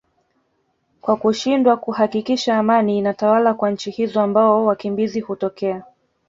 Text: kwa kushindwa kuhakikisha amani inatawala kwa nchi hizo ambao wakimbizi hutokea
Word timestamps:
kwa 1.01 1.17
kushindwa 1.17 1.77
kuhakikisha 1.77 2.57
amani 2.57 2.97
inatawala 2.97 3.53
kwa 3.53 3.71
nchi 3.71 3.91
hizo 3.91 4.21
ambao 4.21 4.65
wakimbizi 4.65 5.19
hutokea 5.19 5.83